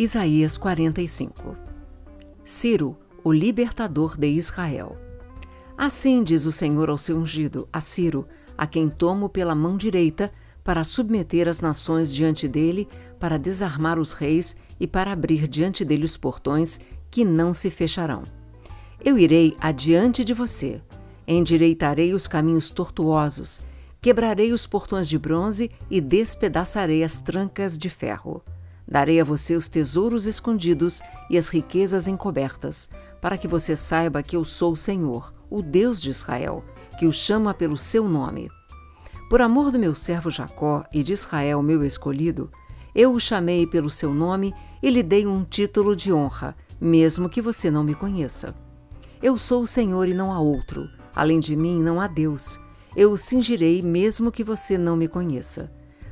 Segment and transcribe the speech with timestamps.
[0.00, 1.54] Isaías 45
[2.42, 4.96] Ciro, o libertador de Israel.
[5.76, 8.26] Assim diz o Senhor ao seu ungido, a Ciro,
[8.56, 10.32] a quem tomo pela mão direita
[10.64, 16.06] para submeter as nações diante dele, para desarmar os reis e para abrir diante dele
[16.06, 16.80] os portões
[17.10, 18.22] que não se fecharão.
[19.04, 20.80] Eu irei adiante de você,
[21.28, 23.60] endireitarei os caminhos tortuosos,
[24.00, 28.42] quebrarei os portões de bronze e despedaçarei as trancas de ferro.
[28.90, 34.34] Darei a você os tesouros escondidos e as riquezas encobertas, para que você saiba que
[34.34, 36.64] eu sou o Senhor, o Deus de Israel,
[36.98, 38.50] que o chama pelo seu nome.
[39.28, 42.50] Por amor do meu servo Jacó e de Israel, meu escolhido,
[42.92, 47.40] eu o chamei pelo seu nome e lhe dei um título de honra, mesmo que
[47.40, 48.56] você não me conheça.
[49.22, 50.90] Eu sou o Senhor e não há outro.
[51.14, 52.58] Além de mim não há Deus.
[52.96, 55.70] Eu o cingirei mesmo que você não me conheça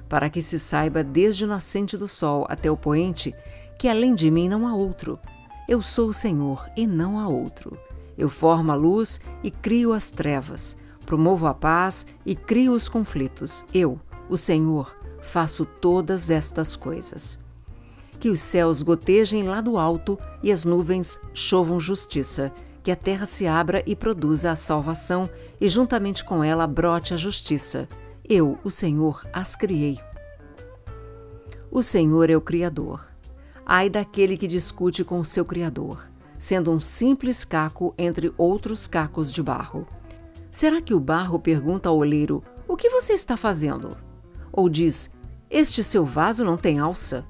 [0.08, 3.34] para que se saiba desde o nascente do sol até o poente
[3.78, 5.18] que além de mim não há outro.
[5.68, 7.78] Eu sou o Senhor e não há outro.
[8.16, 13.64] Eu formo a luz e crio as trevas, promovo a paz e crio os conflitos.
[13.72, 17.38] Eu, o Senhor, faço todas estas coisas.
[18.18, 23.26] Que os céus gotejem lá do alto e as nuvens chovam justiça, que a terra
[23.26, 27.86] se abra e produza a salvação, e juntamente com ela brote a justiça
[28.28, 29.98] eu, o Senhor, as criei.
[31.70, 33.08] O Senhor é o Criador.
[33.64, 36.06] Ai daquele que discute com o seu Criador,
[36.38, 39.86] sendo um simples caco entre outros cacos de barro.
[40.50, 43.96] Será que o barro pergunta ao oleiro: O que você está fazendo?
[44.52, 45.10] Ou diz:
[45.50, 47.24] Este seu vaso não tem alça?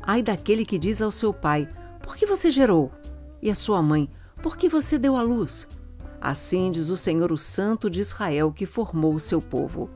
[0.00, 1.68] Ai daquele que diz ao seu pai:
[2.02, 2.92] Por que você gerou?
[3.42, 4.08] E à sua mãe:
[4.40, 5.66] Por que você deu à luz?
[6.20, 9.90] Assim diz o Senhor, o Santo de Israel, que formou o seu povo.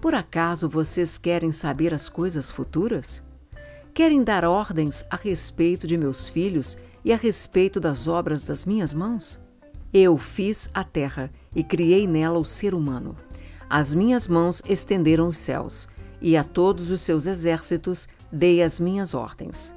[0.00, 3.20] Por acaso vocês querem saber as coisas futuras?
[3.92, 8.94] Querem dar ordens a respeito de meus filhos e a respeito das obras das minhas
[8.94, 9.40] mãos?
[9.92, 13.16] Eu fiz a terra e criei nela o ser humano.
[13.68, 15.88] As minhas mãos estenderam os céus,
[16.20, 19.74] e a todos os seus exércitos dei as minhas ordens.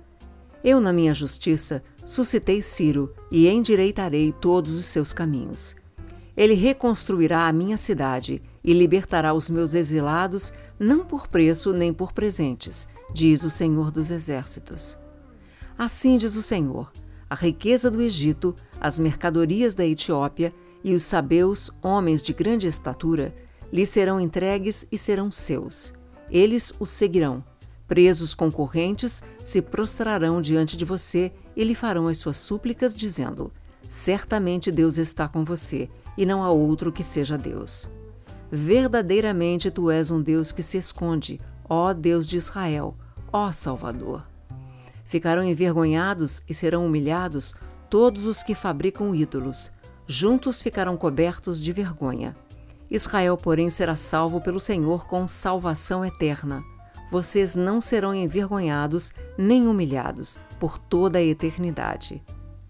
[0.64, 5.76] Eu, na minha justiça, suscitei Ciro e endireitarei todos os seus caminhos.
[6.38, 12.14] Ele reconstruirá a minha cidade e libertará os meus exilados, não por preço nem por
[12.14, 14.98] presentes, diz o Senhor dos Exércitos.
[15.78, 16.92] Assim diz o Senhor:
[17.30, 23.34] a riqueza do Egito, as mercadorias da Etiópia e os sabeus, homens de grande estatura,
[23.72, 25.94] lhe serão entregues e serão seus.
[26.30, 27.44] Eles o seguirão.
[27.88, 33.52] Presos concorrentes se prostrarão diante de você e lhe farão as suas súplicas, dizendo:
[33.88, 37.90] Certamente Deus está com você, e não há outro que seja Deus.
[38.52, 41.40] Verdadeiramente tu és um Deus que se esconde,
[41.70, 42.98] ó Deus de Israel,
[43.32, 44.28] ó Salvador.
[45.06, 47.56] Ficarão envergonhados e serão humilhados
[47.90, 49.72] todos os que fabricam ídolos,
[50.06, 52.36] juntos ficarão cobertos de vergonha.
[52.90, 56.62] Israel, porém, será salvo pelo Senhor com salvação eterna.
[57.10, 62.22] Vocês não serão envergonhados nem humilhados por toda a eternidade.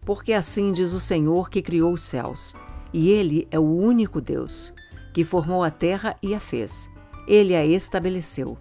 [0.05, 2.53] Porque assim diz o Senhor que criou os céus,
[2.93, 4.71] e Ele é o único Deus
[5.13, 6.89] que formou a terra e a fez.
[7.27, 8.57] Ele a estabeleceu.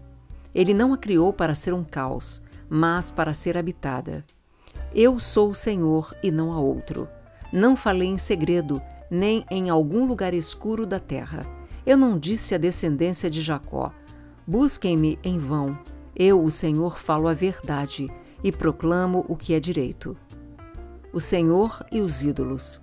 [0.55, 4.25] Ele não a criou para ser um caos, mas para ser habitada.
[4.95, 7.09] Eu sou o Senhor e não há outro.
[7.53, 11.47] Não falei em segredo, nem em algum lugar escuro da terra.
[11.87, 13.93] Eu não disse à descendência de Jacó:
[14.47, 15.79] Busquem-me em vão.
[16.15, 18.11] Eu, o Senhor, falo a verdade
[18.43, 20.17] e proclamo o que é direito.
[21.13, 22.81] O Senhor e os ídolos.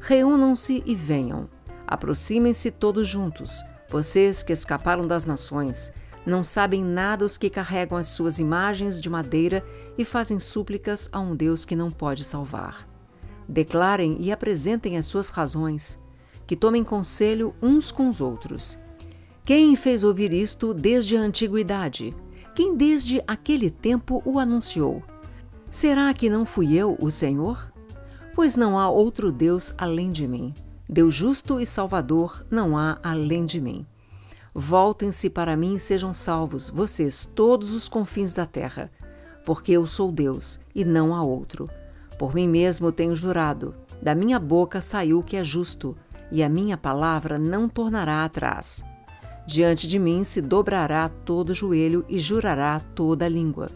[0.00, 1.48] Reúnam-se e venham.
[1.90, 5.90] Aproximem-se todos juntos, vocês que escaparam das nações.
[6.26, 9.64] Não sabem nada os que carregam as suas imagens de madeira
[9.96, 12.86] e fazem súplicas a um Deus que não pode salvar.
[13.48, 15.98] Declarem e apresentem as suas razões,
[16.46, 18.78] que tomem conselho uns com os outros.
[19.42, 22.14] Quem fez ouvir isto desde a antiguidade?
[22.54, 25.02] Quem desde aquele tempo o anunciou?
[25.70, 27.72] Será que não fui eu, o Senhor?
[28.34, 30.52] Pois não há outro Deus além de mim.
[30.88, 33.84] Deus justo e salvador não há além de mim.
[34.54, 38.90] Voltem-se para mim e sejam salvos, vocês, todos os confins da terra,
[39.44, 41.68] porque eu sou Deus e não há outro.
[42.18, 45.96] Por mim mesmo tenho jurado, da minha boca saiu o que é justo,
[46.30, 48.82] e a minha palavra não tornará atrás.
[49.46, 53.70] Diante de mim se dobrará todo joelho e jurará toda língua.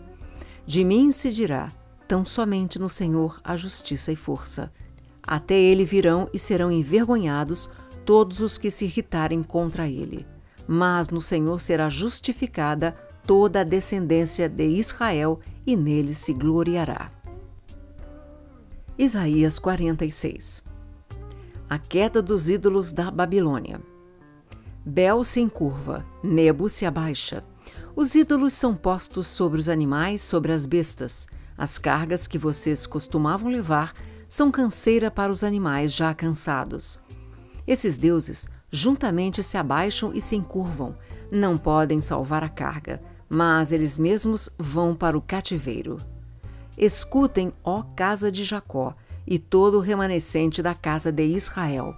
[0.67, 1.71] De mim se dirá:
[2.09, 4.73] tão somente no Senhor há justiça e força.
[5.23, 7.69] Até ele virão e serão envergonhados
[8.05, 10.27] todos os que se irritarem contra ele.
[10.67, 12.97] Mas no Senhor será justificada
[13.27, 17.11] toda a descendência de Israel e nele se gloriará.
[18.99, 20.63] Isaías 46
[21.69, 23.81] A queda dos ídolos da Babilônia.
[24.85, 27.45] Bel se encurva, Nebo se abaixa.
[27.95, 31.27] Os ídolos são postos sobre os animais, sobre as bestas.
[31.57, 33.95] As cargas que vocês costumavam levar
[34.33, 36.99] são canseira para os animais já cansados.
[37.67, 40.97] Esses deuses juntamente se abaixam e se encurvam.
[41.31, 45.99] Não podem salvar a carga, mas eles mesmos vão para o cativeiro.
[46.79, 48.95] Escutem, ó casa de Jacó,
[49.27, 51.95] e todo o remanescente da casa de Israel,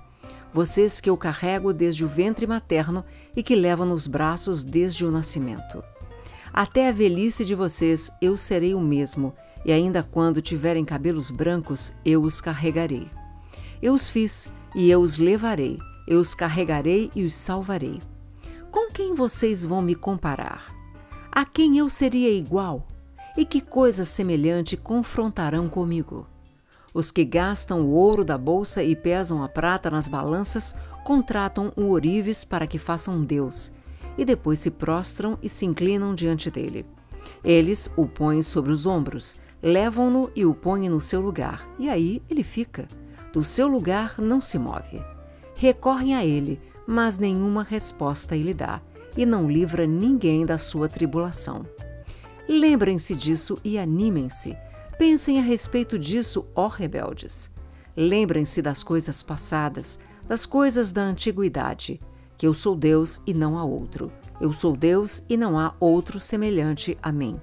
[0.52, 3.04] vocês que eu carrego desde o ventre materno
[3.36, 5.84] e que levo nos braços desde o nascimento.
[6.52, 9.32] Até a velhice de vocês eu serei o mesmo,
[9.64, 13.08] e ainda quando tiverem cabelos brancos, eu os carregarei.
[13.82, 18.00] Eu os fiz, e eu os levarei, eu os carregarei e os salvarei.
[18.70, 20.74] Com quem vocês vão me comparar?
[21.30, 22.86] A quem eu seria igual?
[23.36, 26.26] E que coisa semelhante confrontarão comigo?
[26.92, 31.86] Os que gastam o ouro da bolsa e pesam a prata nas balanças contratam o
[31.86, 33.72] ourives para que façam um Deus,
[34.16, 36.86] e depois se prostram e se inclinam diante dele.
[37.42, 42.22] Eles o põem sobre os ombros, levam-no e o põem no seu lugar, e aí
[42.28, 42.86] ele fica.
[43.32, 45.02] Do seu lugar não se move.
[45.56, 48.82] Recorrem a ele, mas nenhuma resposta ele dá,
[49.16, 51.66] e não livra ninguém da sua tribulação.
[52.46, 54.54] Lembrem-se disso e animem-se.
[54.98, 57.50] Pensem a respeito disso, ó rebeldes.
[57.96, 61.98] Lembrem-se das coisas passadas, das coisas da antiguidade,
[62.36, 64.12] que eu sou Deus e não há outro.
[64.38, 67.40] Eu sou Deus e não há outro semelhante a mim.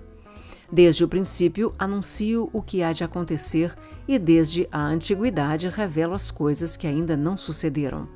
[0.72, 3.76] Desde o princípio anuncio o que há de acontecer
[4.08, 8.08] e desde a antiguidade revelo as coisas que ainda não sucederam.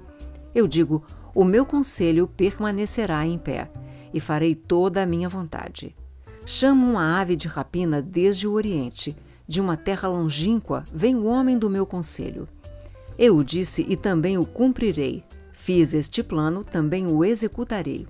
[0.54, 1.04] Eu digo:
[1.34, 3.69] o meu conselho permanecerá em pé
[4.13, 5.94] e farei toda a minha vontade.
[6.46, 9.16] Chamo uma ave de rapina desde o Oriente,
[9.46, 12.48] de uma terra longínqua vem o homem do meu conselho.
[13.18, 15.24] Eu o disse e também o cumprirei.
[15.52, 18.07] Fiz este plano, também o executarei.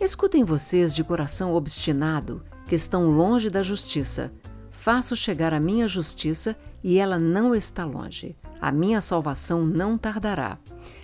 [0.00, 4.30] Escutem vocês de coração obstinado que estão longe da justiça.
[4.70, 6.54] Faço chegar a minha justiça
[6.84, 8.36] e ela não está longe.
[8.60, 10.58] A minha salvação não tardará.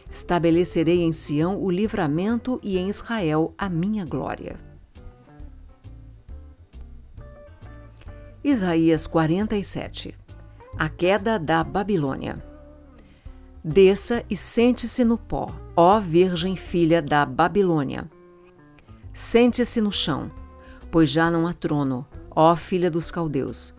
[0.09, 4.57] Estabelecerei em Sião o livramento e em Israel a minha glória.
[8.45, 10.15] Isaías 47
[10.79, 12.45] A queda da Babilônia.
[13.65, 18.09] Desça e sente-se no pó, ó Virgem filha da Babilônia.
[19.15, 20.31] Sente-se no chão
[20.95, 23.75] pois já não há trono, ó filha dos caldeus,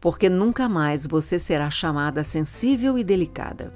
[0.00, 3.74] porque nunca mais você será chamada sensível e delicada.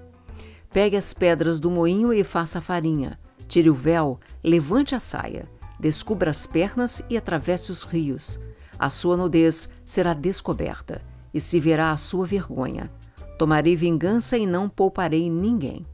[0.71, 3.19] Pegue as pedras do moinho e faça farinha.
[3.49, 5.49] Tire o véu, levante a saia,
[5.81, 8.39] descubra as pernas e atravesse os rios.
[8.79, 11.03] A sua nudez será descoberta
[11.35, 12.89] e se verá a sua vergonha.
[13.37, 15.85] Tomarei vingança e não pouparei ninguém.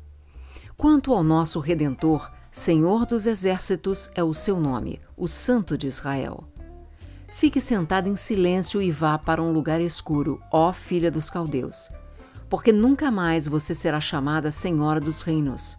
[0.76, 6.51] Quanto ao nosso Redentor, Senhor dos Exércitos é o seu nome, o Santo de Israel.
[7.32, 11.90] Fique sentada em silêncio e vá para um lugar escuro, ó filha dos caldeus,
[12.48, 15.76] porque nunca mais você será chamada Senhora dos Reinos.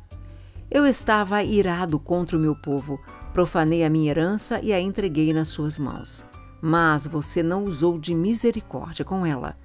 [0.69, 2.99] Eu estava irado contra o meu povo,
[3.31, 6.25] profanei a minha herança e a entreguei nas suas mãos.
[6.59, 9.55] Mas você não usou de misericórdia com ela,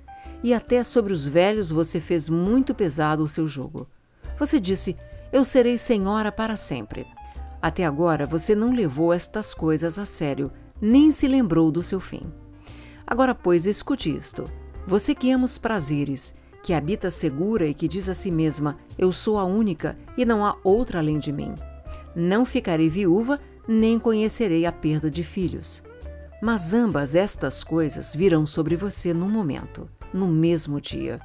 [0.42, 3.88] e até sobre os velhos você fez muito pesado o seu jogo.
[4.38, 4.96] Você disse:
[5.32, 7.06] Eu serei senhora para sempre.
[7.60, 12.22] Até agora você não levou estas coisas a sério nem se lembrou do seu fim.
[13.06, 14.44] Agora, pois, escute isto.
[14.86, 19.12] Você que ama os prazeres, que habita segura e que diz a si mesma: Eu
[19.12, 21.54] sou a única e não há outra além de mim.
[22.14, 25.82] Não ficarei viúva, nem conhecerei a perda de filhos.
[26.40, 31.20] Mas ambas estas coisas virão sobre você num momento, no mesmo dia: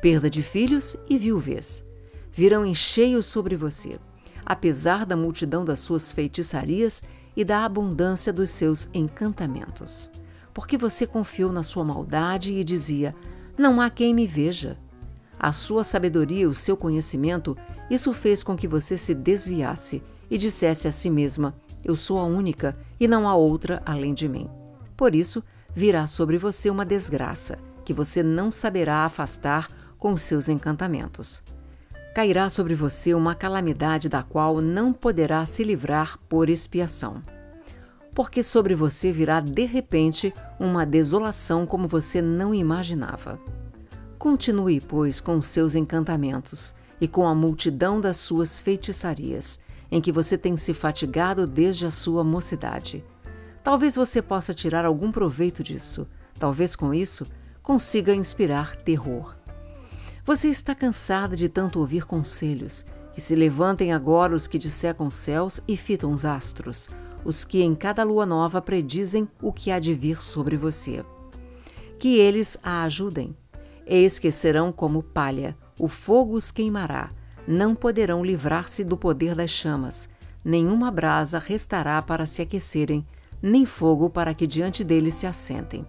[0.00, 1.84] perda de filhos e viuvez.
[2.32, 3.98] Virão em cheio sobre você,
[4.44, 7.02] apesar da multidão das suas feitiçarias
[7.36, 10.10] e da abundância dos seus encantamentos.
[10.52, 13.14] Porque você confiou na sua maldade e dizia:
[13.56, 14.76] Não há quem me veja.
[15.38, 17.56] A sua sabedoria o seu conhecimento,
[17.88, 22.24] isso fez com que você se desviasse e dissesse a si mesma: Eu sou a
[22.24, 24.48] única e não há outra além de mim.
[24.96, 25.42] Por isso,
[25.74, 29.68] virá sobre você uma desgraça que você não saberá afastar
[29.98, 31.42] com seus encantamentos
[32.14, 37.22] cairá sobre você uma calamidade da qual não poderá se livrar por expiação.
[38.14, 43.38] Porque sobre você virá de repente uma desolação como você não imaginava.
[44.18, 50.36] Continue, pois, com seus encantamentos e com a multidão das suas feitiçarias, em que você
[50.36, 53.04] tem se fatigado desde a sua mocidade.
[53.62, 56.06] Talvez você possa tirar algum proveito disso,
[56.40, 57.26] Talvez com isso
[57.62, 59.36] consiga inspirar terror.
[60.24, 62.84] Você está cansada de tanto ouvir conselhos.
[63.12, 66.88] Que se levantem agora os que dissecam céus e fitam os astros,
[67.24, 71.04] os que em cada lua nova predizem o que há de vir sobre você.
[71.98, 73.36] Que eles a ajudem.
[73.84, 77.10] Eis que serão como palha, o fogo os queimará,
[77.48, 80.08] não poderão livrar-se do poder das chamas,
[80.44, 83.04] nenhuma brasa restará para se aquecerem,
[83.42, 85.84] nem fogo para que diante deles se assentem.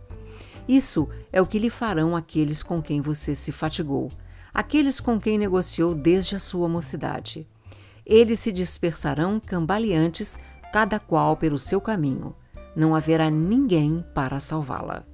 [0.68, 4.12] Isso é o que lhe farão aqueles com quem você se fatigou,
[4.54, 7.48] aqueles com quem negociou desde a sua mocidade.
[8.06, 10.38] Eles se dispersarão cambaleantes,
[10.72, 12.36] cada qual pelo seu caminho.
[12.76, 15.11] Não haverá ninguém para salvá-la.